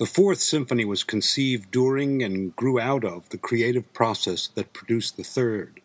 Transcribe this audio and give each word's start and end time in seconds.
The 0.00 0.06
Fourth 0.06 0.40
Symphony 0.40 0.86
was 0.86 1.04
conceived 1.04 1.70
during 1.70 2.22
and 2.22 2.56
grew 2.56 2.80
out 2.80 3.04
of 3.04 3.28
the 3.28 3.36
creative 3.36 3.92
process 3.92 4.48
that 4.54 4.72
produced 4.72 5.18
the 5.18 5.22
Third. 5.22 5.82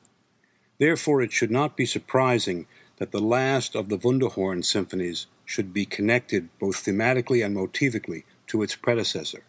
Therefore, 0.78 1.22
it 1.22 1.34
should 1.34 1.52
not 1.52 1.76
be 1.76 1.86
surprising 1.86 2.66
that 2.96 3.12
the 3.12 3.20
last 3.20 3.76
of 3.76 3.90
the 3.90 3.98
Wunderhorn 3.98 4.64
symphonies 4.64 5.28
should 5.44 5.74
be 5.74 5.86
connected 5.86 6.48
both 6.60 6.86
thematically 6.86 7.46
and 7.46 7.58
motivically 7.58 8.24
to 8.48 8.64
its 8.64 8.74
predecessor. 8.74 9.44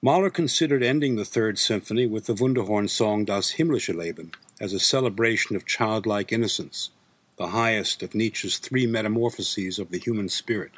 Mahler 0.00 0.30
considered 0.30 0.82
ending 0.82 1.16
the 1.16 1.26
Third 1.26 1.58
Symphony 1.58 2.06
with 2.06 2.24
the 2.24 2.34
Wunderhorn 2.34 2.88
song 2.88 3.26
Das 3.26 3.56
himmlische 3.56 3.94
Leben 3.94 4.32
as 4.62 4.72
a 4.72 4.80
celebration 4.80 5.56
of 5.56 5.66
childlike 5.66 6.32
innocence, 6.32 6.88
the 7.36 7.48
highest 7.48 8.02
of 8.02 8.14
Nietzsche's 8.14 8.56
three 8.56 8.86
metamorphoses 8.86 9.78
of 9.78 9.90
the 9.90 9.98
human 9.98 10.30
spirit 10.30 10.72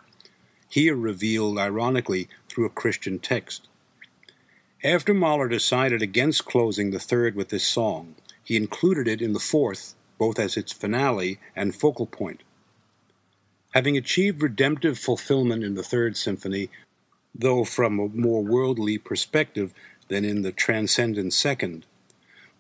here 0.75 0.97
revealed 0.97 1.57
ironically 1.57 2.27
through 2.49 2.67
a 2.67 2.81
Christian 2.81 3.17
text. 3.21 3.69
After 4.83 5.15
Mahler 5.15 5.47
decided 5.47 6.03
against 6.03 6.47
closing 6.47 6.91
the 6.91 6.99
third 6.99 7.37
with 7.37 7.51
this 7.51 7.65
song, 7.65 8.17
he 8.43 8.57
included 8.57 9.07
it 9.07 9.23
in 9.23 9.35
the 9.35 9.39
fourth, 9.39 9.95
both 10.19 10.37
as 10.37 10.57
its 10.57 10.73
finale 10.73 11.39
and 11.55 11.77
focal 11.77 12.07
point. 12.07 12.43
Having 13.71 13.97
achieved 13.97 14.43
redemptive 14.43 14.99
fulfillment 14.99 15.63
in 15.63 15.75
the 15.75 15.85
Third 15.85 16.17
Symphony, 16.17 16.71
though 17.33 17.63
from 17.63 18.01
a 18.01 18.09
more 18.09 18.43
worldly 18.43 18.99
perspective 18.99 19.73
than 20.09 20.25
in 20.25 20.43
the 20.43 20.51
transcendent 20.51 21.33
Second, 21.35 21.87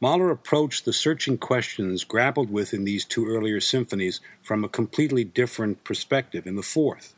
Mahler 0.00 0.30
approached 0.30 0.84
the 0.84 0.92
searching 0.92 1.36
questions 1.36 2.04
grappled 2.04 2.52
with 2.52 2.72
in 2.72 2.84
these 2.84 3.04
two 3.04 3.26
earlier 3.26 3.58
symphonies 3.58 4.20
from 4.40 4.62
a 4.62 4.68
completely 4.68 5.24
different 5.24 5.82
perspective 5.82 6.46
in 6.46 6.54
the 6.54 6.62
fourth. 6.62 7.12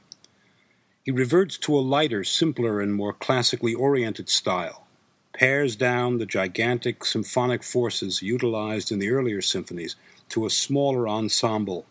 He 1.07 1.13
reverts 1.13 1.57
to 1.59 1.79
a 1.79 1.79
lighter, 1.79 2.25
simpler, 2.25 2.81
and 2.81 2.93
more 2.93 3.13
classically 3.13 3.73
oriented 3.73 4.29
style, 4.29 4.89
pares 5.33 5.77
down 5.77 6.19
the 6.19 6.27
gigantic 6.27 7.05
symphonic 7.05 7.63
forces 7.63 8.23
utilized 8.23 8.91
in 8.91 8.99
the 8.99 9.11
earlier 9.11 9.41
symphonies 9.41 9.95
to 10.31 10.47
a 10.47 10.51
smaller 10.51 11.07
ensemble, 11.09 11.87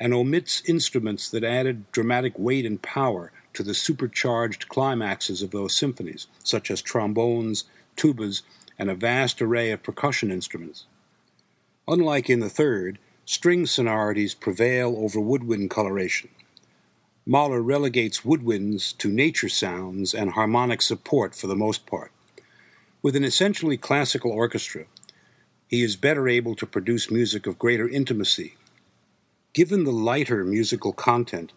and 0.00 0.12
omits 0.12 0.64
instruments 0.66 1.30
that 1.30 1.44
added 1.44 1.92
dramatic 1.92 2.36
weight 2.40 2.66
and 2.66 2.82
power 2.82 3.30
to 3.54 3.62
the 3.62 3.72
supercharged 3.72 4.68
climaxes 4.68 5.42
of 5.42 5.52
those 5.52 5.76
symphonies, 5.76 6.26
such 6.42 6.72
as 6.72 6.82
trombones, 6.82 7.66
tubas, 7.96 8.42
and 8.76 8.90
a 8.90 8.96
vast 8.96 9.40
array 9.40 9.70
of 9.70 9.84
percussion 9.84 10.32
instruments. 10.32 10.86
Unlike 11.86 12.28
in 12.28 12.40
the 12.40 12.50
third, 12.50 12.98
string 13.24 13.64
sonorities 13.64 14.34
prevail 14.34 14.96
over 14.98 15.20
woodwind 15.20 15.70
coloration, 15.70 16.30
Mahler 17.26 17.62
relegates 17.62 18.22
woodwinds 18.22 18.96
to 18.96 19.08
nature 19.08 19.48
sounds 19.48 20.14
and 20.14 20.30
harmonic 20.32 20.80
support 20.80 21.34
for 21.34 21.46
the 21.46 21.56
most 21.56 21.86
part. 21.86 22.12
With 23.02 23.14
an 23.14 23.24
essentially 23.24 23.76
classical 23.76 24.30
orchestra, 24.30 24.86
he 25.68 25.82
is 25.82 25.96
better 25.96 26.28
able 26.28 26.54
to 26.56 26.66
produce 26.66 27.10
music 27.10 27.46
of 27.46 27.58
greater 27.58 27.88
intimacy. 27.88 28.56
Given 29.52 29.84
the 29.84 29.92
lighter 29.92 30.44
musical 30.44 30.92
content, 30.92 31.52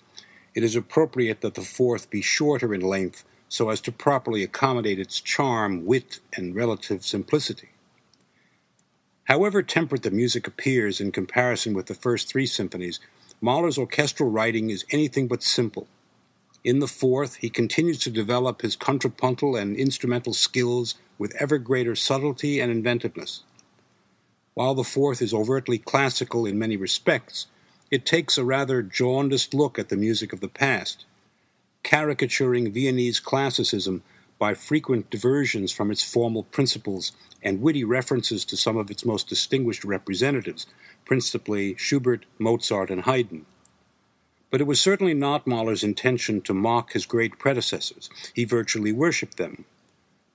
it 0.54 0.64
is 0.64 0.76
appropriate 0.76 1.42
that 1.42 1.56
the 1.56 1.62
fourth 1.62 2.10
be 2.10 2.22
shorter 2.22 2.74
in 2.74 2.82
length 2.82 3.24
so 3.48 3.70
as 3.70 3.82
to 3.82 3.92
properly 3.92 4.44
accommodate 4.44 5.00
its 5.00 5.22
charm, 5.22 5.86
wit, 5.86 6.20
and 6.36 6.56
relative 6.56 7.06
simplicity. 7.06 7.70
However 9.26 9.64
temperate 9.64 10.04
the 10.04 10.12
music 10.12 10.48
appears 10.48 11.00
in 11.00 11.12
comparison 11.12 11.74
with 11.74 11.86
the 11.86 11.94
first 11.94 12.28
three 12.28 12.46
symphonies, 12.46 13.00
Mahler's 13.44 13.78
orchestral 13.78 14.30
writing 14.30 14.70
is 14.70 14.86
anything 14.90 15.28
but 15.28 15.44
simple. 15.44 15.86
In 16.64 16.80
the 16.80 16.88
fourth, 16.88 17.36
he 17.36 17.50
continues 17.50 18.00
to 18.00 18.10
develop 18.10 18.62
his 18.62 18.78
contrapuntal 18.78 19.58
and 19.58 19.76
instrumental 19.76 20.34
skills 20.34 20.96
with 21.18 21.36
ever 21.36 21.58
greater 21.58 21.94
subtlety 21.94 22.62
and 22.62 22.72
inventiveness. 22.72 23.44
While 24.54 24.76
the 24.76 24.86
fourth 24.86 25.22
is 25.22 25.34
overtly 25.34 25.78
classical 25.78 26.46
in 26.46 26.58
many 26.58 26.78
respects, 26.78 27.48
it 27.92 28.06
takes 28.06 28.38
a 28.38 28.46
rather 28.46 28.82
jaundiced 28.82 29.54
look 29.54 29.78
at 29.78 29.90
the 29.90 29.98
music 29.98 30.32
of 30.32 30.40
the 30.40 30.48
past, 30.48 31.04
caricaturing 31.84 32.72
Viennese 32.72 33.20
classicism 33.20 34.04
by 34.40 34.54
frequent 34.54 35.10
diversions 35.10 35.74
from 35.74 35.92
its 35.92 36.02
formal 36.02 36.44
principles 36.44 37.12
and 37.44 37.62
witty 37.62 37.84
references 37.84 38.46
to 38.46 38.56
some 38.56 38.78
of 38.78 38.90
its 38.90 39.04
most 39.04 39.28
distinguished 39.28 39.84
representatives, 39.84 40.66
principally 41.06 41.76
Schubert, 41.78 42.26
Mozart, 42.40 42.90
and 42.90 43.02
Haydn. 43.02 43.46
But 44.50 44.62
it 44.62 44.68
was 44.68 44.80
certainly 44.80 45.14
not 45.14 45.48
Mahler's 45.48 45.84
intention 45.84 46.42
to 46.42 46.54
mock 46.54 46.94
his 46.94 47.06
great 47.06 47.40
predecessors. 47.40 48.10
He 48.34 48.46
virtually 48.46 48.92
worshipped 48.92 49.38
them, 49.38 49.66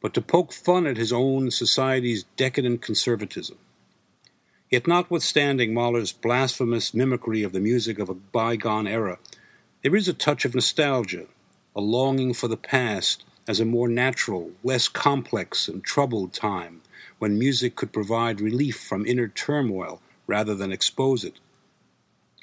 but 0.00 0.14
to 0.14 0.20
poke 0.20 0.52
fun 0.52 0.86
at 0.86 0.96
his 0.96 1.12
own 1.12 1.50
society's 1.50 2.24
decadent 2.36 2.82
conservatism. 2.82 3.58
Yet, 4.70 4.86
notwithstanding 4.86 5.72
Mahler's 5.72 6.12
blasphemous 6.12 6.92
mimicry 6.92 7.42
of 7.42 7.52
the 7.52 7.60
music 7.60 7.98
of 7.98 8.08
a 8.08 8.14
bygone 8.14 8.86
era, 8.86 9.18
there 9.82 9.96
is 9.96 10.08
a 10.08 10.12
touch 10.12 10.44
of 10.44 10.54
nostalgia, 10.54 11.26
a 11.74 11.80
longing 11.80 12.34
for 12.34 12.48
the 12.48 12.56
past 12.56 13.24
as 13.46 13.60
a 13.60 13.64
more 13.64 13.88
natural, 13.88 14.50
less 14.62 14.88
complex, 14.88 15.68
and 15.68 15.82
troubled 15.82 16.34
time, 16.34 16.82
when 17.18 17.38
music 17.38 17.76
could 17.76 17.92
provide 17.92 18.40
relief 18.40 18.78
from 18.78 19.06
inner 19.06 19.28
turmoil 19.28 20.02
rather 20.28 20.54
than 20.54 20.70
expose 20.70 21.24
it. 21.24 21.40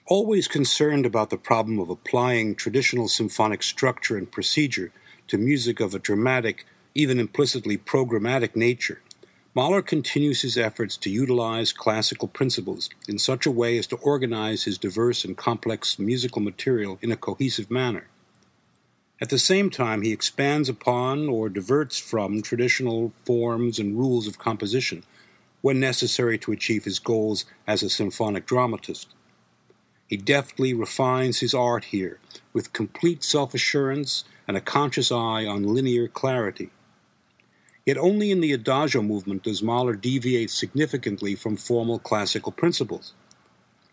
Always 0.07 0.49
concerned 0.49 1.05
about 1.05 1.29
the 1.29 1.37
problem 1.37 1.79
of 1.79 1.89
applying 1.89 2.55
traditional 2.55 3.07
symphonic 3.07 3.63
structure 3.63 4.17
and 4.17 4.29
procedure 4.29 4.91
to 5.29 5.37
music 5.37 5.79
of 5.79 5.95
a 5.95 5.99
dramatic, 5.99 6.65
even 6.93 7.19
implicitly 7.19 7.77
programmatic 7.77 8.55
nature, 8.55 9.01
Mahler 9.55 9.81
continues 9.81 10.41
his 10.41 10.57
efforts 10.57 10.97
to 10.97 11.09
utilize 11.09 11.71
classical 11.71 12.27
principles 12.27 12.89
in 13.07 13.17
such 13.17 13.45
a 13.45 13.51
way 13.51 13.77
as 13.77 13.87
to 13.87 13.95
organize 13.95 14.65
his 14.65 14.77
diverse 14.77 15.23
and 15.23 15.37
complex 15.37 15.97
musical 15.97 16.41
material 16.41 16.99
in 17.01 17.09
a 17.09 17.15
cohesive 17.15 17.71
manner. 17.71 18.07
At 19.21 19.29
the 19.29 19.39
same 19.39 19.69
time, 19.69 20.01
he 20.01 20.11
expands 20.11 20.67
upon 20.67 21.29
or 21.29 21.47
diverts 21.47 21.97
from 21.97 22.41
traditional 22.41 23.13
forms 23.23 23.79
and 23.79 23.97
rules 23.97 24.27
of 24.27 24.37
composition 24.37 25.03
when 25.65 25.79
necessary 25.79 26.37
to 26.37 26.51
achieve 26.51 26.83
his 26.85 26.99
goals 26.99 27.43
as 27.65 27.81
a 27.81 27.89
symphonic 27.89 28.45
dramatist. 28.45 29.07
He 30.05 30.15
deftly 30.15 30.75
refines 30.75 31.39
his 31.39 31.55
art 31.55 31.85
here 31.85 32.19
with 32.53 32.71
complete 32.71 33.23
self 33.23 33.55
assurance 33.55 34.25
and 34.47 34.55
a 34.55 34.61
conscious 34.61 35.11
eye 35.11 35.43
on 35.43 35.73
linear 35.73 36.07
clarity. 36.07 36.69
Yet 37.83 37.97
only 37.97 38.29
in 38.29 38.41
the 38.41 38.53
adagio 38.53 39.01
movement 39.01 39.41
does 39.41 39.63
Mahler 39.63 39.95
deviate 39.95 40.51
significantly 40.51 41.33
from 41.33 41.57
formal 41.57 41.97
classical 41.97 42.51
principles. 42.51 43.13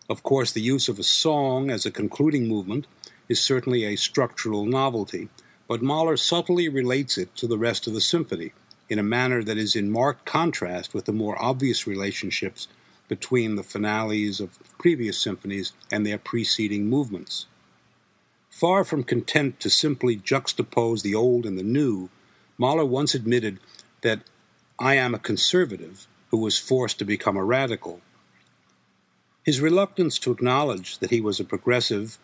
Of 0.07 0.21
course, 0.21 0.51
the 0.51 0.61
use 0.61 0.87
of 0.87 0.99
a 0.99 1.03
song 1.03 1.71
as 1.71 1.87
a 1.87 1.97
concluding 1.99 2.47
movement 2.47 2.85
is 3.27 3.41
certainly 3.41 3.83
a 3.83 3.95
structural 3.95 4.67
novelty, 4.67 5.29
but 5.67 5.81
Mahler 5.81 6.17
subtly 6.17 6.69
relates 6.69 7.17
it 7.17 7.35
to 7.37 7.47
the 7.47 7.57
rest 7.57 7.87
of 7.87 7.93
the 7.93 8.01
symphony 8.01 8.53
in 8.89 8.99
a 8.99 9.03
manner 9.03 9.43
that 9.43 9.57
is 9.57 9.75
in 9.75 9.91
marked 9.91 10.25
contrast 10.25 10.93
with 10.93 11.05
the 11.05 11.11
more 11.11 11.41
obvious 11.41 11.87
relationships 11.87 12.67
between 13.07 13.55
the 13.55 13.63
finales 13.63 14.39
of 14.39 14.57
previous 14.77 15.17
symphonies 15.17 15.73
and 15.91 16.05
their 16.05 16.17
preceding 16.17 16.87
movements. 16.87 17.45
Far 18.49 18.83
from 18.83 19.03
content 19.03 19.59
to 19.59 19.69
simply 19.69 20.15
juxtapose 20.15 21.01
the 21.01 21.15
old 21.15 21.45
and 21.45 21.57
the 21.57 21.63
new, 21.63 22.09
Mahler 22.57 22.85
once 22.85 23.15
admitted 23.15 23.59
that 24.01 24.21
I 24.79 24.95
am 24.95 25.13
a 25.13 25.19
conservative 25.19 26.07
who 26.29 26.37
was 26.37 26.57
forced 26.57 26.99
to 26.99 27.05
become 27.05 27.37
a 27.37 27.43
radical. 27.43 28.01
His 29.43 29.59
reluctance 29.59 30.17
to 30.19 30.31
acknowledge 30.31 30.99
that 30.99 31.09
he 31.09 31.19
was 31.19 31.39
a 31.39 31.45
progressive 31.45 32.17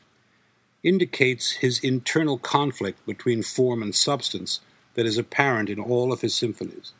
indicates 0.83 1.51
his 1.53 1.79
internal 1.79 2.37
conflict 2.37 3.05
between 3.05 3.43
form 3.43 3.81
and 3.81 3.93
substance 3.93 4.61
that 4.99 5.05
is 5.05 5.17
apparent 5.17 5.69
in 5.69 5.79
all 5.79 6.11
of 6.11 6.19
his 6.19 6.35
symphonies. 6.35 6.91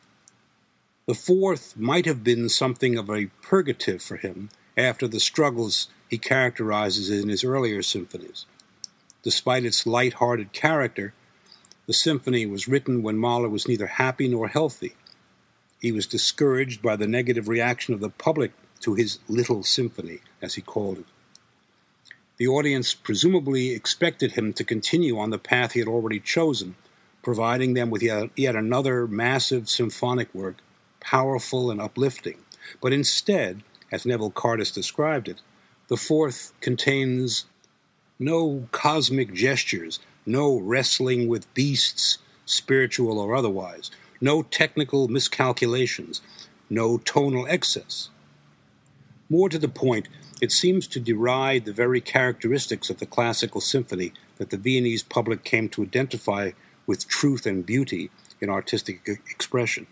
The 1.04 1.12
fourth 1.12 1.76
might 1.76 2.06
have 2.06 2.24
been 2.24 2.48
something 2.48 2.96
of 2.96 3.10
a 3.10 3.26
purgative 3.42 4.00
for 4.00 4.16
him 4.16 4.48
after 4.74 5.06
the 5.06 5.20
struggles 5.20 5.88
he 6.08 6.16
characterizes 6.16 7.10
in 7.10 7.28
his 7.28 7.44
earlier 7.44 7.82
symphonies. 7.82 8.46
Despite 9.22 9.66
its 9.66 9.86
light-hearted 9.86 10.54
character, 10.54 11.12
the 11.86 11.92
symphony 11.92 12.46
was 12.46 12.66
written 12.66 13.02
when 13.02 13.18
Mahler 13.18 13.50
was 13.50 13.68
neither 13.68 13.86
happy 13.86 14.28
nor 14.28 14.48
healthy. 14.48 14.94
He 15.78 15.92
was 15.92 16.06
discouraged 16.06 16.80
by 16.80 16.96
the 16.96 17.06
negative 17.06 17.48
reaction 17.48 17.92
of 17.92 18.00
the 18.00 18.08
public 18.08 18.52
to 18.80 18.94
his 18.94 19.18
little 19.28 19.62
symphony, 19.62 20.20
as 20.40 20.54
he 20.54 20.62
called 20.62 21.00
it. 21.00 21.06
The 22.38 22.48
audience 22.48 22.94
presumably 22.94 23.72
expected 23.72 24.32
him 24.32 24.54
to 24.54 24.64
continue 24.64 25.18
on 25.18 25.28
the 25.28 25.38
path 25.38 25.72
he 25.72 25.80
had 25.80 25.88
already 25.88 26.18
chosen, 26.18 26.76
providing 27.22 27.74
them 27.74 27.90
with 27.90 28.02
yet, 28.02 28.30
yet 28.36 28.56
another 28.56 29.06
massive 29.06 29.68
symphonic 29.68 30.34
work, 30.34 30.56
powerful 31.00 31.70
and 31.70 31.80
uplifting. 31.80 32.38
But 32.80 32.92
instead, 32.92 33.62
as 33.92 34.06
Neville 34.06 34.30
Cardus 34.30 34.72
described 34.72 35.28
it, 35.28 35.40
the 35.88 35.96
fourth 35.96 36.52
contains 36.60 37.46
no 38.18 38.68
cosmic 38.70 39.34
gestures, 39.34 39.98
no 40.24 40.58
wrestling 40.58 41.26
with 41.26 41.52
beasts, 41.54 42.18
spiritual 42.44 43.18
or 43.18 43.34
otherwise, 43.34 43.90
no 44.20 44.42
technical 44.42 45.08
miscalculations, 45.08 46.20
no 46.68 46.98
tonal 46.98 47.46
excess. 47.48 48.10
More 49.28 49.48
to 49.48 49.58
the 49.58 49.68
point, 49.68 50.08
it 50.40 50.52
seems 50.52 50.86
to 50.88 51.00
deride 51.00 51.64
the 51.64 51.72
very 51.72 52.00
characteristics 52.00 52.90
of 52.90 52.98
the 52.98 53.06
classical 53.06 53.60
symphony 53.60 54.12
that 54.38 54.50
the 54.50 54.56
Viennese 54.56 55.02
public 55.02 55.44
came 55.44 55.68
to 55.70 55.82
identify 55.82 56.52
with 56.86 57.08
truth 57.08 57.46
and 57.46 57.64
beauty 57.64 58.10
in 58.40 58.50
artistic 58.50 59.06
expression. 59.06 59.86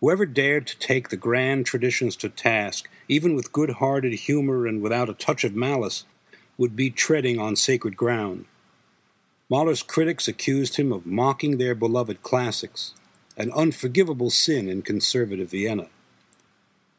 Whoever 0.00 0.24
dared 0.24 0.66
to 0.66 0.78
take 0.78 1.10
the 1.10 1.16
grand 1.16 1.66
traditions 1.66 2.16
to 2.16 2.30
task, 2.30 2.88
even 3.08 3.34
with 3.34 3.52
good 3.52 3.70
hearted 3.72 4.14
humor 4.14 4.66
and 4.66 4.80
without 4.80 5.10
a 5.10 5.14
touch 5.14 5.44
of 5.44 5.54
malice, 5.54 6.04
would 6.56 6.74
be 6.74 6.90
treading 6.90 7.38
on 7.38 7.54
sacred 7.54 7.96
ground. 7.96 8.46
Mahler's 9.50 9.82
critics 9.82 10.28
accused 10.28 10.76
him 10.76 10.92
of 10.92 11.04
mocking 11.04 11.58
their 11.58 11.74
beloved 11.74 12.22
classics, 12.22 12.94
an 13.36 13.50
unforgivable 13.52 14.30
sin 14.30 14.68
in 14.68 14.80
conservative 14.80 15.50
Vienna. 15.50 15.88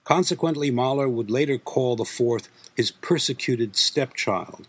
Consequently, 0.03 0.69
Mahler 0.69 1.07
would 1.07 1.31
later 1.31 1.57
call 1.57 1.95
the 1.95 2.05
fourth 2.05 2.49
his 2.75 2.91
persecuted 2.91 3.75
stepchild. 3.75 4.67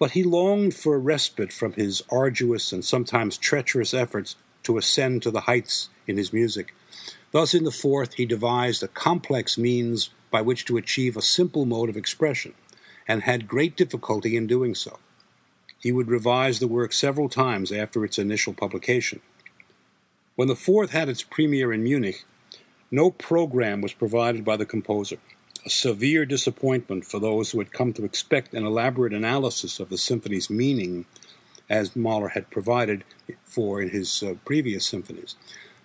But 0.00 0.12
he 0.12 0.24
longed 0.24 0.74
for 0.74 0.94
a 0.96 0.98
respite 0.98 1.52
from 1.52 1.74
his 1.74 2.02
arduous 2.10 2.72
and 2.72 2.84
sometimes 2.84 3.36
treacherous 3.36 3.94
efforts 3.94 4.34
to 4.62 4.78
ascend 4.78 5.22
to 5.22 5.30
the 5.30 5.42
heights 5.42 5.90
in 6.06 6.16
his 6.16 6.32
music. 6.32 6.74
Thus, 7.32 7.54
in 7.54 7.64
the 7.64 7.70
fourth, 7.70 8.14
he 8.14 8.26
devised 8.26 8.82
a 8.82 8.88
complex 8.88 9.58
means 9.58 10.10
by 10.30 10.40
which 10.40 10.64
to 10.64 10.78
achieve 10.78 11.16
a 11.16 11.22
simple 11.22 11.66
mode 11.66 11.90
of 11.90 11.96
expression, 11.96 12.54
and 13.06 13.22
had 13.22 13.46
great 13.46 13.76
difficulty 13.76 14.36
in 14.36 14.46
doing 14.46 14.74
so. 14.74 14.98
He 15.78 15.92
would 15.92 16.08
revise 16.08 16.60
the 16.60 16.68
work 16.68 16.92
several 16.92 17.28
times 17.28 17.70
after 17.70 18.04
its 18.04 18.18
initial 18.18 18.54
publication. 18.54 19.20
When 20.34 20.48
the 20.48 20.56
fourth 20.56 20.90
had 20.90 21.08
its 21.08 21.22
premiere 21.22 21.72
in 21.72 21.82
Munich, 21.82 22.24
no 22.90 23.10
program 23.10 23.80
was 23.80 23.92
provided 23.92 24.44
by 24.44 24.56
the 24.56 24.66
composer, 24.66 25.18
severe 25.66 26.24
disappointment 26.24 27.04
for 27.04 27.18
those 27.18 27.50
who 27.50 27.58
had 27.58 27.72
come 27.72 27.92
to 27.94 28.04
expect 28.04 28.54
an 28.54 28.64
elaborate 28.64 29.12
analysis 29.12 29.80
of 29.80 29.88
the 29.88 29.98
symphony's 29.98 30.50
meaning, 30.50 31.06
as 31.68 31.94
Mahler 31.94 32.28
had 32.28 32.50
provided 32.50 33.04
for 33.44 33.80
in 33.80 33.90
his 33.90 34.22
uh, 34.22 34.34
previous 34.44 34.86
symphonies. 34.86 35.36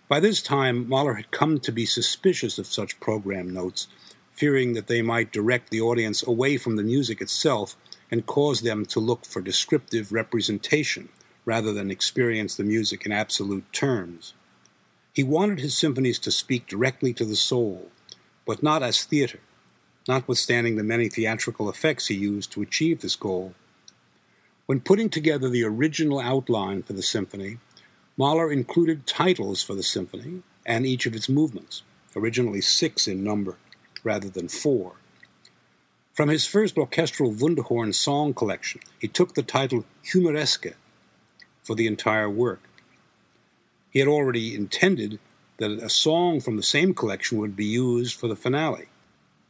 By 0.08 0.20
this 0.20 0.42
time, 0.42 0.88
Mahler 0.88 1.16
had 1.16 1.32
come 1.32 1.60
to 1.60 1.72
be 1.72 1.86
suspicious 1.86 2.58
of 2.58 2.68
such 2.68 3.00
program 3.00 3.54
notes, 3.54 3.88
fearing 4.32 4.74
that 4.74 4.88
they 4.88 5.02
might 5.02 5.32
direct 5.32 5.70
the 5.70 5.82
audience 5.82 6.26
away 6.26 6.58
from 6.58 6.76
the 6.76 6.84
music 6.84 7.22
itself 7.22 7.76
and 8.12 8.26
cause 8.26 8.62
them 8.62 8.86
to 8.86 9.00
look 9.00 9.26
for 9.26 9.42
descriptive 9.42 10.12
representation 10.12 11.10
rather 11.46 11.74
than 11.74 11.92
experience 11.92 12.56
the 12.56 12.64
music 12.64 13.06
in 13.06 13.12
absolute 13.12 13.72
terms. 13.72 14.34
He 15.14 15.24
wanted 15.24 15.60
his 15.60 15.78
symphonies 15.78 16.20
to 16.20 16.32
speak 16.32 16.68
directly 16.68 17.14
to 17.14 17.26
the 17.26 17.36
soul, 17.36 17.90
but 18.46 18.62
not 18.62 18.84
as 18.84 19.04
theater, 19.04 19.40
notwithstanding 20.08 20.76
the 20.76 20.84
many 20.84 21.10
theatrical 21.10 21.70
effects 21.70 22.08
he 22.08 22.16
used 22.16 22.52
to 22.52 22.62
achieve 22.62 23.02
this 23.02 23.16
goal. 23.16 23.54
When 24.66 24.80
putting 24.80 25.10
together 25.10 25.50
the 25.50 25.64
original 25.64 26.20
outline 26.20 26.84
for 26.84 26.94
the 26.94 27.04
symphony, 27.04 27.58
Mahler 28.18 28.52
included 28.52 29.06
titles 29.06 29.62
for 29.62 29.76
the 29.76 29.84
symphony 29.84 30.42
and 30.66 30.86
each 30.86 31.06
of 31.06 31.16
its 31.16 31.30
movements, 31.30 31.84
originally 32.16 32.62
six 32.62 33.08
in 33.08 33.24
number 33.24 33.58
rather 34.04 34.30
than 34.30 34.48
four. 34.48 34.94
From 36.14 36.30
his 36.30 36.46
first 36.46 36.78
orchestral 36.78 37.34
Wunderhorn 37.34 37.94
song 37.94 38.34
collection, 38.34 38.82
he 39.00 39.08
took 39.08 39.36
the 39.36 39.44
title 39.44 39.84
Humoreske 40.06 40.76
for 41.62 41.76
the 41.76 41.88
entire 41.88 42.30
work. 42.30 42.62
He 43.90 44.00
had 44.00 44.08
already 44.08 44.56
intended 44.56 45.20
that 45.58 45.72
a 45.72 45.90
song 45.90 46.40
from 46.40 46.56
the 46.56 46.64
same 46.64 46.94
collection 46.94 47.38
would 47.38 47.56
be 47.56 47.66
used 47.66 48.18
for 48.18 48.28
the 48.28 48.36
finale. 48.36 48.88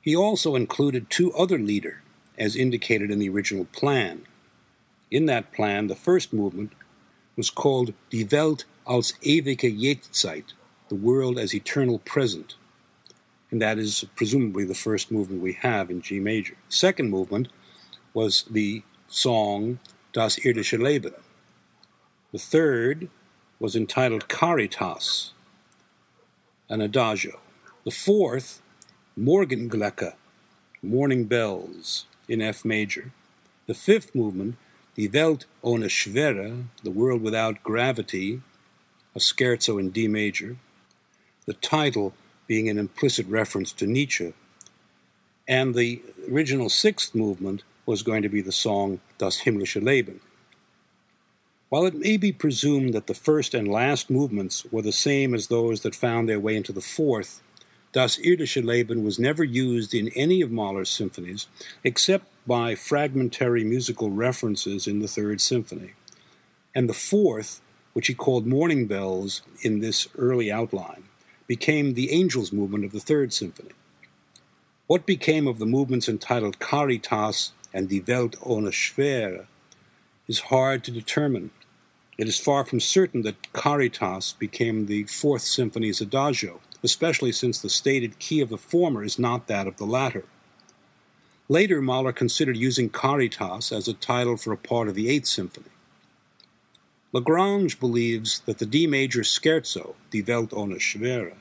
He 0.05 0.15
also 0.15 0.55
included 0.55 1.09
two 1.09 1.33
other 1.33 1.57
lieder, 1.57 2.01
as 2.37 2.55
indicated 2.55 3.11
in 3.11 3.19
the 3.19 3.29
original 3.29 3.65
plan. 3.65 4.25
In 5.11 5.25
that 5.25 5.51
plan, 5.51 5.87
the 5.87 5.95
first 5.95 6.31
movement 6.31 6.71
was 7.35 7.49
called 7.49 7.93
Die 8.09 8.25
Welt 8.31 8.63
als 8.87 9.13
ewige 9.21 9.69
Jetztzeit, 9.77 10.53
the 10.87 10.95
world 10.95 11.37
as 11.37 11.53
eternal 11.53 11.99
present 11.99 12.55
and 13.51 13.61
that 13.61 13.77
is 13.77 14.03
presumably 14.15 14.65
the 14.65 14.75
first 14.75 15.11
movement 15.11 15.41
we 15.41 15.53
have 15.53 15.89
in 15.89 16.01
G 16.01 16.19
major. 16.19 16.55
Second 16.67 17.09
movement 17.09 17.47
was 18.13 18.43
the 18.49 18.83
song 19.07 19.79
Das 20.13 20.37
irdische 20.39 20.77
Leben. 20.77 21.13
The 22.33 22.39
third 22.39 23.09
was 23.57 23.75
entitled 23.75 24.27
Caritas, 24.27 25.31
an 26.67 26.81
adagio. 26.81 27.39
The 27.85 27.91
fourth, 27.91 28.61
Morgenglocke, 29.17 30.13
Morning 30.83 31.23
Bells, 31.23 32.05
in 32.27 32.41
F 32.41 32.65
major. 32.65 33.13
The 33.65 33.73
fifth 33.73 34.13
movement, 34.13 34.55
Die 34.97 35.07
Welt 35.07 35.45
ohne 35.63 35.87
Schwere, 35.87 36.65
The 36.83 36.91
World 36.91 37.21
Without 37.21 37.63
Gravity, 37.63 38.41
a 39.15 39.19
scherzo 39.19 39.79
in 39.79 39.91
D 39.91 40.09
major. 40.09 40.57
The 41.45 41.53
title, 41.53 42.13
being 42.45 42.67
an 42.67 42.77
implicit 42.77 43.25
reference 43.27 43.71
to 43.73 43.87
Nietzsche. 43.87 44.33
And 45.47 45.75
the 45.75 46.01
original 46.29 46.67
sixth 46.67 47.15
movement 47.15 47.63
was 47.85 48.03
going 48.03 48.21
to 48.21 48.27
be 48.27 48.41
the 48.41 48.51
song 48.51 48.99
Das 49.17 49.43
himmlische 49.43 49.81
Leben. 49.81 50.19
While 51.69 51.85
it 51.85 51.95
may 51.95 52.17
be 52.17 52.33
presumed 52.33 52.93
that 52.93 53.07
the 53.07 53.13
first 53.13 53.53
and 53.53 53.65
last 53.69 54.09
movements 54.09 54.65
were 54.73 54.81
the 54.81 54.91
same 54.91 55.33
as 55.33 55.47
those 55.47 55.83
that 55.83 55.95
found 55.95 56.27
their 56.27 56.39
way 56.39 56.57
into 56.57 56.73
the 56.73 56.81
fourth, 56.81 57.41
Das 57.95 58.17
irdische 58.17 58.61
Leben 58.61 59.05
was 59.05 59.17
never 59.17 59.41
used 59.41 59.93
in 59.93 60.09
any 60.17 60.41
of 60.41 60.51
Mahler's 60.51 60.89
symphonies 60.89 61.47
except 61.81 62.25
by 62.45 62.75
fragmentary 62.75 63.63
musical 63.63 64.09
references 64.09 64.85
in 64.85 64.99
the 64.99 65.07
Third 65.07 65.39
Symphony. 65.39 65.93
And 66.75 66.89
the 66.89 66.93
fourth, 66.93 67.61
which 67.93 68.07
he 68.07 68.13
called 68.13 68.45
Morning 68.45 68.85
Bells 68.85 69.43
in 69.61 69.79
this 69.79 70.09
early 70.17 70.51
outline, 70.51 71.05
became 71.47 71.93
the 71.93 72.11
Angels 72.11 72.51
movement 72.51 72.83
of 72.83 72.91
the 72.91 72.99
Third 72.99 73.31
Symphony. 73.31 73.71
What 74.87 75.05
became 75.05 75.47
of 75.47 75.57
the 75.57 75.65
movements 75.65 76.09
entitled 76.09 76.59
Caritas 76.59 77.53
and 77.73 77.87
Die 77.87 78.03
Welt 78.05 78.35
ohne 78.41 78.73
Schwere 78.73 79.45
is 80.27 80.51
hard 80.51 80.83
to 80.83 80.91
determine. 80.91 81.51
It 82.17 82.27
is 82.27 82.41
far 82.41 82.65
from 82.65 82.81
certain 82.81 83.21
that 83.21 83.53
Caritas 83.53 84.33
became 84.33 84.87
the 84.87 85.03
Fourth 85.05 85.43
Symphony's 85.43 86.01
adagio, 86.01 86.59
especially 86.83 87.31
since 87.31 87.59
the 87.59 87.69
stated 87.69 88.19
key 88.19 88.41
of 88.41 88.49
the 88.49 88.57
former 88.57 89.03
is 89.03 89.19
not 89.19 89.47
that 89.47 89.67
of 89.67 89.77
the 89.77 89.85
latter. 89.85 90.25
Later, 91.47 91.81
Mahler 91.81 92.11
considered 92.11 92.57
using 92.57 92.89
Caritas 92.89 93.71
as 93.71 93.87
a 93.87 93.93
title 93.93 94.35
for 94.35 94.51
a 94.51 94.57
part 94.57 94.87
of 94.87 94.95
the 94.95 95.09
Eighth 95.09 95.27
Symphony. 95.27 95.69
La 97.11 97.21
Grange 97.21 97.79
believes 97.79 98.39
that 98.41 98.57
the 98.57 98.65
D 98.65 98.87
major 98.87 99.21
scherzo, 99.21 99.93
Die 100.11 100.23
Welt 100.27 100.49
ohne 100.51 100.79
Schwere, 100.79 101.35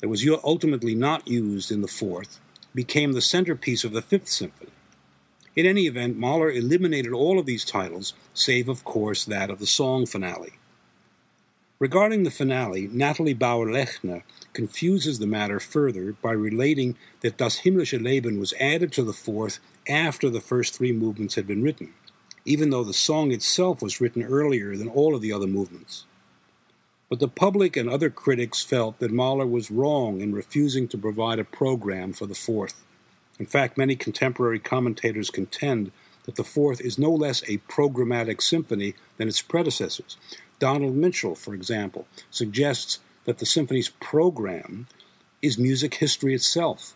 that 0.00 0.08
was 0.08 0.28
ultimately 0.44 0.94
not 0.94 1.26
used 1.26 1.72
in 1.72 1.80
the 1.80 1.88
fourth, 1.88 2.38
became 2.74 3.12
the 3.12 3.22
centerpiece 3.22 3.84
of 3.84 3.92
the 3.92 4.02
Fifth 4.02 4.28
Symphony. 4.28 4.70
In 5.56 5.64
any 5.64 5.86
event, 5.86 6.18
Mahler 6.18 6.50
eliminated 6.50 7.12
all 7.12 7.38
of 7.38 7.46
these 7.46 7.64
titles, 7.64 8.12
save, 8.34 8.68
of 8.68 8.84
course, 8.84 9.24
that 9.24 9.48
of 9.48 9.58
the 9.58 9.66
song 9.66 10.04
finale. 10.04 10.52
Regarding 11.78 12.22
the 12.22 12.30
finale, 12.30 12.88
Natalie 12.90 13.34
Bauer-Lechner 13.34 14.22
confuses 14.52 15.18
the 15.18 15.26
matter 15.26 15.60
further 15.60 16.12
by 16.22 16.32
relating 16.32 16.96
that 17.20 17.36
Das 17.36 17.60
himmlische 17.60 18.02
Leben 18.02 18.40
was 18.40 18.54
added 18.58 18.92
to 18.92 19.02
the 19.02 19.12
fourth 19.12 19.58
after 19.88 20.30
the 20.30 20.40
first 20.40 20.74
three 20.74 20.92
movements 20.92 21.34
had 21.34 21.46
been 21.46 21.62
written 21.62 21.92
even 22.46 22.70
though 22.70 22.84
the 22.84 22.94
song 22.94 23.32
itself 23.32 23.82
was 23.82 24.00
written 24.00 24.22
earlier 24.22 24.76
than 24.76 24.88
all 24.88 25.14
of 25.14 25.20
the 25.20 25.32
other 25.32 25.48
movements. 25.48 26.04
But 27.10 27.18
the 27.18 27.28
public 27.28 27.76
and 27.76 27.90
other 27.90 28.08
critics 28.08 28.62
felt 28.62 28.98
that 29.00 29.12
Mahler 29.12 29.46
was 29.46 29.70
wrong 29.70 30.20
in 30.20 30.32
refusing 30.32 30.88
to 30.88 30.98
provide 30.98 31.38
a 31.38 31.44
program 31.44 32.12
for 32.12 32.26
the 32.26 32.34
fourth. 32.34 32.84
In 33.38 33.46
fact, 33.46 33.76
many 33.76 33.96
contemporary 33.96 34.58
commentators 34.58 35.30
contend 35.30 35.90
that 36.24 36.36
the 36.36 36.44
fourth 36.44 36.80
is 36.80 36.98
no 36.98 37.10
less 37.10 37.42
a 37.42 37.58
programmatic 37.68 38.40
symphony 38.40 38.94
than 39.18 39.28
its 39.28 39.42
predecessors. 39.42 40.16
Donald 40.58 40.94
Mitchell, 40.94 41.34
for 41.34 41.54
example, 41.54 42.06
suggests 42.30 43.00
that 43.24 43.38
the 43.38 43.46
symphony's 43.46 43.88
program 43.88 44.86
is 45.42 45.58
music 45.58 45.94
history 45.94 46.34
itself. 46.34 46.94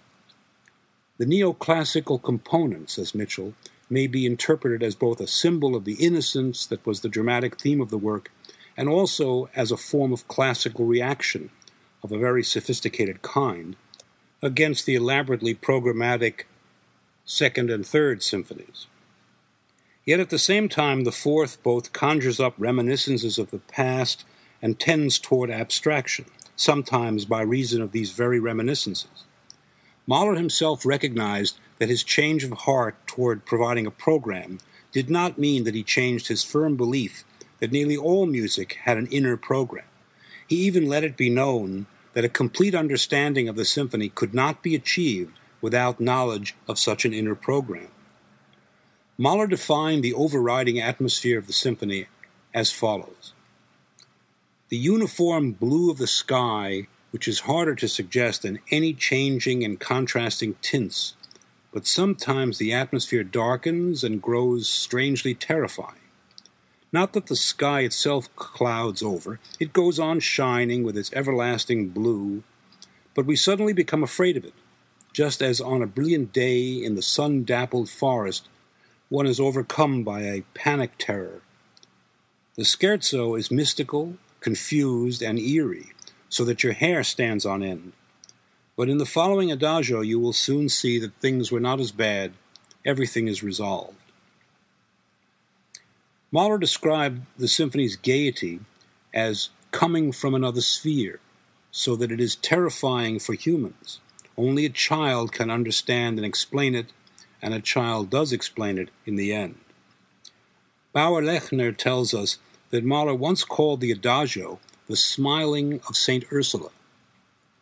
The 1.19 1.27
neoclassical 1.27 2.23
component, 2.23 2.91
says 2.91 3.15
Mitchell, 3.15 3.55
may 3.91 4.07
be 4.07 4.25
interpreted 4.25 4.83
as 4.83 4.95
both 4.95 5.21
a 5.21 5.27
symbol 5.27 5.77
of 5.77 5.85
the 5.85 5.95
innocence 5.95 6.65
that 6.67 6.87
was 6.87 7.01
the 7.01 7.09
dramatic 7.09 7.61
theme 7.61 7.81
of 7.81 7.91
the 7.91 7.99
work 7.99 8.31
and 8.77 8.89
also 8.89 9.51
as 9.55 9.71
a 9.71 9.77
form 9.77 10.13
of 10.13 10.29
classical 10.29 10.87
reaction 10.87 11.51
of 12.03 12.13
a 12.13 12.19
very 12.19 12.43
sophisticated 12.43 13.21
kind 13.21 13.77
against 14.43 14.87
the 14.87 14.95
elaborately 14.95 15.55
programmatic 15.55 16.45
second 17.27 17.71
and 17.71 17.87
third 17.87 18.23
symphonies. 18.23 18.87
Yet 20.05 20.21
at 20.21 20.31
the 20.31 20.39
same 20.39 20.69
time, 20.69 21.05
the 21.05 21.13
fourth 21.13 21.63
both 21.63 21.93
conjures 21.93 22.41
up 22.41 22.55
reminiscences 22.59 23.39
of 23.39 23.51
the 23.51 23.59
past 23.59 24.25
and 24.63 24.79
tends 24.79 25.19
toward 25.19 25.51
abstraction, 25.51 26.27
sometimes 26.57 27.25
by 27.25 27.43
reason 27.43 27.83
of 27.83 27.93
these 27.93 28.13
very 28.13 28.41
reminiscences. 28.41 29.25
Mahler 30.07 30.35
himself 30.35 30.85
recognized 30.85 31.59
that 31.79 31.89
his 31.89 32.03
change 32.03 32.45
of 32.45 32.53
heart 32.53 32.97
toward 33.07 33.45
providing 33.45 33.87
a 33.87 33.91
program 33.91 34.59
did 34.93 35.09
not 35.09 35.39
mean 35.39 35.65
that 35.65 35.75
he 35.75 35.83
changed 35.83 36.29
his 36.29 36.43
firm 36.43 36.77
belief 36.77 37.25
that 37.61 37.71
nearly 37.71 37.97
all 37.97 38.27
music 38.27 38.79
had 38.85 38.97
an 38.97 39.07
inner 39.07 39.37
program. 39.37 39.85
He 40.47 40.57
even 40.57 40.89
let 40.89 41.05
it 41.05 41.17
be 41.17 41.31
known 41.31 41.87
that 42.15 42.25
a 42.25 42.29
complete 42.29 42.75
understanding 42.75 43.49
of 43.49 43.57
the 43.57 43.65
symphony 43.65 44.09
could 44.09 44.35
not 44.35 44.63
be 44.63 44.75
achieved 44.75 45.39
without 45.61 46.01
knowledge 46.01 46.57
of 46.67 46.79
such 46.79 47.05
an 47.05 47.15
inner 47.15 47.35
program. 47.35 47.89
Mahler 49.23 49.47
defined 49.47 50.03
the 50.03 50.15
overriding 50.15 50.81
atmosphere 50.81 51.39
of 51.39 51.47
the 51.47 51.53
symphony 51.53 52.07
as 52.55 52.73
follows 52.73 53.35
The 54.71 54.79
uniform 54.79 55.53
blue 55.53 55.91
of 55.91 55.99
the 55.99 56.07
sky, 56.07 56.87
which 57.11 57.29
is 57.29 57.41
harder 57.41 57.75
to 57.75 57.87
suggest 57.87 58.41
than 58.41 58.61
any 58.71 58.95
changing 58.95 59.63
and 59.63 59.79
contrasting 59.79 60.57
tints, 60.63 61.17
but 61.71 61.87
sometimes 61.87 62.57
the 62.57 62.73
atmosphere 62.73 63.23
darkens 63.23 64.03
and 64.03 64.23
grows 64.23 64.71
strangely 64.71 65.35
terrifying. 65.35 66.01
Not 66.91 67.13
that 67.13 67.27
the 67.27 67.37
sky 67.37 67.81
itself 67.81 68.35
clouds 68.37 69.03
over, 69.03 69.39
it 69.61 69.75
goes 69.75 69.99
on 69.99 70.21
shining 70.21 70.83
with 70.83 70.97
its 70.97 71.13
everlasting 71.13 71.91
blue, 71.91 72.43
but 73.15 73.27
we 73.27 73.37
suddenly 73.37 73.75
become 73.75 74.03
afraid 74.03 74.39
of 74.39 74.47
it, 74.47 74.55
just 75.13 75.43
as 75.43 75.61
on 75.61 75.83
a 75.83 75.87
brilliant 75.87 76.33
day 76.33 76.83
in 76.83 76.95
the 76.95 77.03
sun 77.03 77.45
dappled 77.45 77.91
forest 77.91 78.49
one 79.11 79.27
is 79.27 79.41
overcome 79.41 80.05
by 80.05 80.23
a 80.23 80.45
panic 80.55 80.93
terror. 80.97 81.43
The 82.55 82.63
scherzo 82.63 83.37
is 83.37 83.51
mystical, 83.51 84.15
confused, 84.39 85.21
and 85.21 85.39
eerie, 85.39 85.93
so 86.29 86.45
that 86.45 86.63
your 86.63 86.73
hair 86.73 87.03
stands 87.03 87.45
on 87.45 87.63
end. 87.63 87.93
But 88.77 88.89
in 88.89 88.99
the 88.99 89.05
following 89.05 89.51
adagio, 89.51 90.01
you 90.01 90.21
will 90.21 90.33
soon 90.33 90.69
see 90.69 90.99
that 91.01 91.15
things 91.17 91.51
were 91.51 91.61
not 91.61 91.81
as 91.81 91.91
bad, 91.91 92.33
everything 92.87 93.27
is 93.27 93.43
resolved. 93.43 93.97
Mahler 96.31 96.59
described 96.59 97.23
the 97.37 97.49
symphony's 97.49 97.97
gaiety 97.97 98.61
as 99.13 99.51
coming 99.73 100.13
from 100.13 100.35
another 100.35 100.61
sphere, 100.61 101.19
so 101.73 101.97
that 101.97 102.13
it 102.13 102.21
is 102.21 102.37
terrifying 102.37 103.19
for 103.19 103.33
humans. 103.33 103.99
Only 104.39 104.65
a 104.67 104.71
child 104.71 105.33
can 105.33 105.51
understand 105.51 106.17
and 106.17 106.25
explain 106.25 106.77
it, 106.77 106.93
and 107.43 107.55
a 107.55 107.61
child 107.61 108.11
does 108.11 108.33
explain 108.33 108.79
it 108.79 108.91
in 109.07 109.17
the 109.17 109.33
end. 109.33 109.57
Bauer 110.93 111.23
Lechner 111.23 111.77
tells 111.77 112.13
us 112.13 112.39
that 112.71 112.85
Mahler 112.85 113.15
once 113.15 113.45
called 113.45 113.81
the 113.81 113.93
adagio 113.93 114.59
the 114.87 114.97
smiling 114.97 115.81
of 115.89 115.97
St. 115.97 116.25
Ursula, 116.33 116.71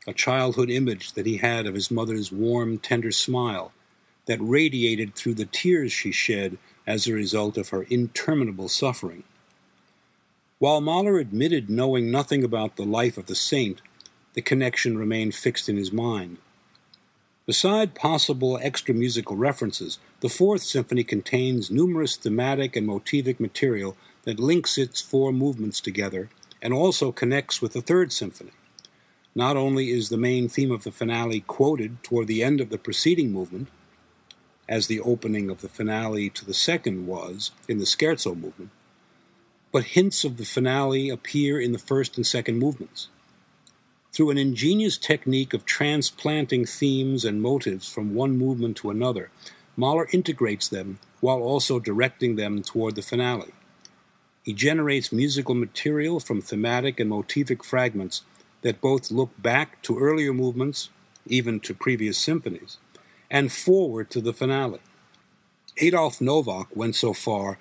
a 0.07 0.15
childhood 0.15 0.71
image 0.71 1.13
that 1.13 1.27
he 1.27 1.37
had 1.37 1.67
of 1.67 1.75
his 1.75 1.91
mother's 1.91 2.33
warm, 2.33 2.79
tender 2.79 3.13
smile 3.13 3.73
that 4.27 4.39
radiated 4.41 5.15
through 5.15 5.35
the 5.35 5.45
tears 5.45 5.93
she 5.93 6.13
shed 6.13 6.59
as 6.87 7.07
a 7.07 7.13
result 7.13 7.59
of 7.59 7.69
her 7.69 7.83
interminable 7.85 8.69
suffering. 8.69 9.25
While 10.59 10.81
Mahler 10.81 11.19
admitted 11.19 11.71
knowing 11.71 12.11
nothing 12.11 12.43
about 12.43 12.77
the 12.77 12.85
life 12.85 13.19
of 13.19 13.27
the 13.27 13.35
saint, 13.35 13.81
the 14.33 14.43
connection 14.43 14.97
remained 14.97 15.35
fixed 15.35 15.69
in 15.69 15.77
his 15.77 15.93
mind. 15.93 16.39
Beside 17.49 17.95
possible 17.95 18.59
extra 18.61 18.93
musical 18.93 19.35
references, 19.35 19.99
the 20.21 20.29
Fourth 20.29 20.61
Symphony 20.61 21.03
contains 21.03 21.71
numerous 21.71 22.15
thematic 22.15 22.77
and 22.77 22.87
motivic 22.87 23.41
material 23.41 23.97
that 24.25 24.39
links 24.39 24.77
its 24.77 25.01
four 25.01 25.33
movements 25.33 25.81
together 25.81 26.29
and 26.61 26.75
also 26.75 27.11
connects 27.11 27.63
with 27.63 27.73
the 27.73 27.81
Third 27.81 28.13
Symphony. 28.13 28.51
Not 29.35 29.57
only 29.57 29.89
is 29.89 30.11
the 30.11 30.19
main 30.19 30.51
theme 30.51 30.71
of 30.71 30.85
the 30.85 30.93
finale 30.93 31.41
quoted 31.41 32.03
toward 32.03 32.27
the 32.27 32.43
end 32.43 32.61
of 32.61 32.69
the 32.69 32.77
preceding 32.77 33.33
movement, 33.33 33.69
as 34.69 34.87
the 34.87 35.01
opening 35.01 35.49
of 35.49 35.63
the 35.63 35.71
finale 35.71 36.29
to 36.29 36.45
the 36.45 36.53
second 36.53 37.07
was 37.07 37.53
in 37.67 37.79
the 37.79 37.87
scherzo 37.87 38.35
movement, 38.35 38.73
but 39.73 39.85
hints 39.97 40.23
of 40.23 40.37
the 40.37 40.45
finale 40.45 41.09
appear 41.09 41.59
in 41.59 41.73
the 41.73 41.79
first 41.79 42.19
and 42.19 42.27
second 42.27 42.59
movements. 42.59 43.09
Through 44.13 44.31
an 44.31 44.39
ingenious 44.39 44.99
technique 44.99 45.55
of 45.55 45.65
transplanting 45.65 46.65
themes 46.65 47.25
and 47.25 47.43
motives 47.43 47.89
from 47.89 48.15
one 48.15 48.37
movement 48.37 48.77
to 48.79 48.91
another, 48.91 49.31
Mahler 49.77 50.09
integrates 50.13 50.67
them 50.67 50.99
while 51.21 51.39
also 51.39 51.79
directing 51.79 52.37
them 52.37 52.63
toward 52.63 52.95
the 52.95 53.03
finale. 53.03 53.53
He 54.43 54.55
generates 54.55 55.13
musical 55.13 55.55
material 55.55 56.21
from 56.21 56.41
thematic 56.41 56.99
and 56.99 57.11
motivic 57.11 57.65
fragments 57.65 58.23
that 58.63 58.81
both 58.81 59.11
look 59.11 59.31
back 59.41 59.83
to 59.83 59.99
earlier 59.99 60.33
movements, 60.33 60.89
even 61.27 61.61
to 61.61 61.75
previous 61.75 62.19
symphonies, 62.19 62.79
and 63.31 63.53
forward 63.53 64.11
to 64.11 64.21
the 64.21 64.33
finale. 64.33 64.81
Adolf 65.77 66.21
Nowak 66.21 66.75
went 66.75 66.97
so 66.97 67.13
far 67.13 67.59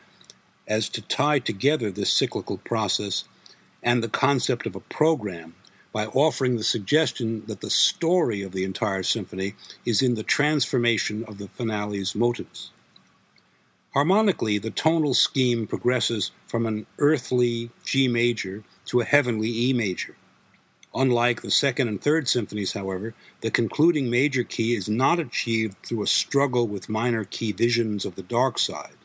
as 0.68 0.90
to 0.90 1.02
tie 1.02 1.40
together 1.40 1.92
this 1.92 2.12
cyclical 2.12 2.58
process 2.58 3.26
and 3.84 4.02
the 4.02 4.10
concept 4.10 4.66
of 4.66 4.76
a 4.76 4.80
program 4.80 5.54
by 5.92 6.06
offering 6.08 6.58
the 6.58 6.64
suggestion 6.64 7.44
that 7.48 7.62
the 7.62 7.70
story 7.70 8.42
of 8.42 8.52
the 8.52 8.64
entire 8.64 9.04
symphony 9.04 9.56
is 9.86 10.02
in 10.02 10.16
the 10.16 10.24
transformation 10.24 11.24
of 11.26 11.38
the 11.38 11.48
finale's 11.48 12.16
motives. 12.16 12.72
Harmonically, 13.94 14.58
the 14.58 14.70
tonal 14.70 15.14
scheme 15.14 15.66
progresses 15.66 16.32
from 16.46 16.66
an 16.66 16.86
earthly 17.00 17.72
G 17.84 18.08
major 18.08 18.64
to 18.86 19.02
a 19.02 19.06
heavenly 19.06 19.50
E 19.50 19.74
major. 19.74 20.16
Unlike 20.94 21.42
the 21.42 21.52
second 21.52 21.88
and 21.88 22.02
third 22.02 22.28
symphonies, 22.28 22.74
however, 22.74 23.14
the 23.42 23.52
concluding 23.52 24.10
major 24.10 24.44
key 24.44 24.76
is 24.76 24.88
not 24.88 25.20
achieved 25.20 25.78
through 25.84 26.04
a 26.04 26.08
struggle 26.08 26.68
with 26.68 26.90
minor 26.90 27.24
key 27.24 27.52
visions 27.52 28.06
of 28.06 28.16
the 28.16 28.24
dark 28.24 28.58
side. 28.58 28.96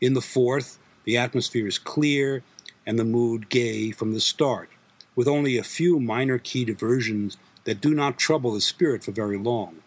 In 0.00 0.14
the 0.14 0.20
fourth, 0.20 0.78
the 1.04 1.16
atmosphere 1.16 1.66
is 1.66 1.78
clear 1.78 2.42
and 2.86 2.98
the 2.98 3.04
mood 3.04 3.48
gay 3.48 3.90
from 3.90 4.12
the 4.12 4.20
start, 4.20 4.68
with 5.16 5.26
only 5.26 5.56
a 5.58 5.64
few 5.64 5.98
minor 5.98 6.38
key 6.38 6.64
diversions 6.64 7.36
that 7.64 7.80
do 7.80 7.92
not 7.92 8.18
trouble 8.18 8.52
the 8.52 8.60
spirit 8.60 9.02
for 9.02 9.10
very 9.10 9.38
long. 9.38 9.78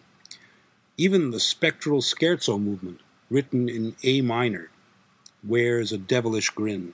Even 0.98 1.32
the 1.32 1.40
spectral 1.40 2.02
scherzo 2.02 2.62
movement, 2.62 3.00
written 3.30 3.70
in 3.70 3.96
A 4.04 4.20
minor, 4.20 4.70
wears 5.42 5.94
a 5.94 5.98
devilish 5.98 6.50
grin. 6.50 6.94